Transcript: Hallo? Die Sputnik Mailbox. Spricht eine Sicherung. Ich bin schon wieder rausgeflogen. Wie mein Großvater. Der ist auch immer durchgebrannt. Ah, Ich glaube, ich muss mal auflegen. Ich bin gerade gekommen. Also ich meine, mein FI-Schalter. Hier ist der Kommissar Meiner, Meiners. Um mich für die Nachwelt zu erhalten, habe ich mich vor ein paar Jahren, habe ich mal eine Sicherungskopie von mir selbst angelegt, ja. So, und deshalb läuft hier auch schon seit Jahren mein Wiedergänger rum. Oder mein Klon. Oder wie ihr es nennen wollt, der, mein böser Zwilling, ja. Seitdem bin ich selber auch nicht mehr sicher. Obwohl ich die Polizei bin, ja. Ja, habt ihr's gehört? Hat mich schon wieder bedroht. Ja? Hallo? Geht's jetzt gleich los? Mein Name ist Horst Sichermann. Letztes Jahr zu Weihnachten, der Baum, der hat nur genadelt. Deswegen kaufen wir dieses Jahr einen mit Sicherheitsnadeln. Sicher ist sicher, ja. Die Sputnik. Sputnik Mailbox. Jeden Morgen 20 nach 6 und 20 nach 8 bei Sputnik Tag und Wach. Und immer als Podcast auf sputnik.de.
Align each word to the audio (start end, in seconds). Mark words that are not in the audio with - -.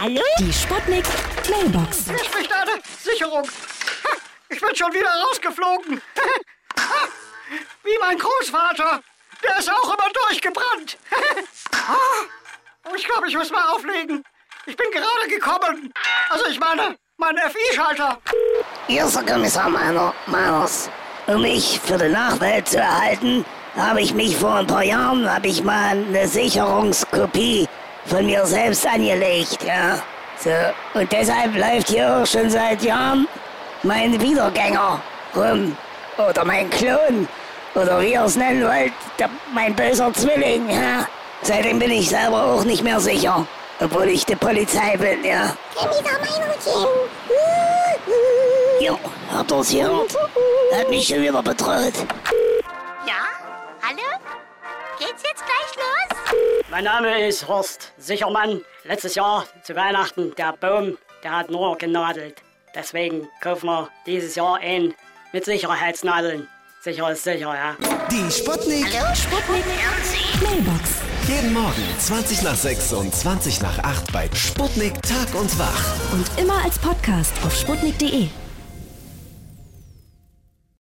Hallo? 0.00 0.22
Die 0.38 0.52
Sputnik 0.52 1.04
Mailbox. 1.50 2.04
Spricht 2.24 2.52
eine 2.52 2.80
Sicherung. 3.02 3.42
Ich 4.48 4.60
bin 4.60 4.74
schon 4.74 4.92
wieder 4.94 5.10
rausgeflogen. 5.28 6.00
Wie 7.84 7.98
mein 8.00 8.18
Großvater. 8.18 9.00
Der 9.42 9.58
ist 9.58 9.70
auch 9.70 9.84
immer 9.84 10.10
durchgebrannt. 10.28 10.98
Ah, 11.72 12.92
Ich 12.94 13.04
glaube, 13.04 13.26
ich 13.28 13.36
muss 13.36 13.50
mal 13.50 13.68
auflegen. 13.70 14.22
Ich 14.66 14.76
bin 14.76 14.86
gerade 14.92 15.28
gekommen. 15.28 15.92
Also 16.28 16.46
ich 16.46 16.60
meine, 16.60 16.96
mein 17.16 17.36
FI-Schalter. 17.36 18.18
Hier 18.86 19.06
ist 19.06 19.16
der 19.16 19.24
Kommissar 19.24 19.68
Meiner, 19.70 20.14
Meiners. 20.26 20.88
Um 21.26 21.42
mich 21.42 21.80
für 21.84 21.96
die 21.98 22.08
Nachwelt 22.10 22.68
zu 22.68 22.78
erhalten, 22.78 23.44
habe 23.76 24.02
ich 24.02 24.14
mich 24.14 24.36
vor 24.36 24.56
ein 24.56 24.66
paar 24.66 24.84
Jahren, 24.84 25.28
habe 25.32 25.48
ich 25.48 25.64
mal 25.64 25.90
eine 25.96 26.28
Sicherungskopie 26.28 27.66
von 28.10 28.26
mir 28.26 28.44
selbst 28.44 28.86
angelegt, 28.86 29.58
ja. 29.64 29.98
So, 30.42 30.50
und 30.98 31.10
deshalb 31.12 31.56
läuft 31.56 31.88
hier 31.88 32.16
auch 32.16 32.26
schon 32.26 32.50
seit 32.50 32.82
Jahren 32.82 33.28
mein 33.82 34.20
Wiedergänger 34.20 35.00
rum. 35.34 35.76
Oder 36.18 36.44
mein 36.44 36.68
Klon. 36.70 37.28
Oder 37.74 38.00
wie 38.00 38.12
ihr 38.12 38.24
es 38.24 38.36
nennen 38.36 38.64
wollt, 38.64 38.92
der, 39.18 39.30
mein 39.54 39.74
böser 39.74 40.12
Zwilling, 40.12 40.68
ja. 40.68 41.06
Seitdem 41.42 41.78
bin 41.78 41.90
ich 41.92 42.08
selber 42.08 42.42
auch 42.42 42.64
nicht 42.64 42.82
mehr 42.82 43.00
sicher. 43.00 43.46
Obwohl 43.80 44.08
ich 44.08 44.26
die 44.26 44.36
Polizei 44.36 44.96
bin, 44.96 45.24
ja. 45.24 45.54
Ja, 48.80 48.98
habt 49.32 49.50
ihr's 49.50 49.70
gehört? 49.70 50.16
Hat 50.76 50.90
mich 50.90 51.06
schon 51.06 51.22
wieder 51.22 51.42
bedroht. 51.42 51.94
Ja? 53.06 53.22
Hallo? 53.82 54.08
Geht's 54.98 55.22
jetzt 55.22 55.44
gleich 55.44 55.76
los? 55.76 55.99
Mein 56.70 56.84
Name 56.84 57.26
ist 57.26 57.48
Horst 57.48 57.92
Sichermann. 57.98 58.60
Letztes 58.84 59.16
Jahr 59.16 59.44
zu 59.64 59.74
Weihnachten, 59.74 60.32
der 60.36 60.52
Baum, 60.52 60.98
der 61.24 61.32
hat 61.32 61.50
nur 61.50 61.76
genadelt. 61.76 62.42
Deswegen 62.76 63.28
kaufen 63.40 63.66
wir 63.66 63.88
dieses 64.06 64.36
Jahr 64.36 64.58
einen 64.58 64.94
mit 65.32 65.44
Sicherheitsnadeln. 65.44 66.46
Sicher 66.80 67.10
ist 67.10 67.24
sicher, 67.24 67.54
ja. 67.54 67.76
Die 68.08 68.30
Sputnik. 68.30 68.86
Sputnik 68.86 69.64
Mailbox. 70.40 70.90
Jeden 71.26 71.52
Morgen 71.52 71.82
20 71.98 72.42
nach 72.42 72.54
6 72.54 72.92
und 72.92 73.14
20 73.14 73.62
nach 73.62 73.78
8 73.80 74.12
bei 74.12 74.30
Sputnik 74.32 74.94
Tag 75.02 75.34
und 75.34 75.58
Wach. 75.58 76.12
Und 76.12 76.26
immer 76.40 76.62
als 76.64 76.78
Podcast 76.78 77.32
auf 77.44 77.54
sputnik.de. 77.54 78.28